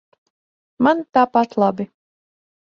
[0.87, 1.89] Man tāpat labi.